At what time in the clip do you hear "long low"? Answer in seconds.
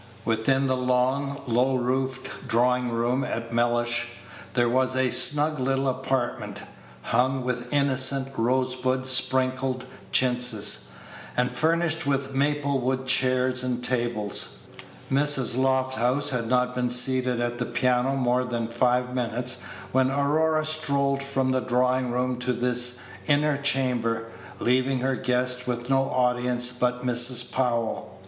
0.75-1.75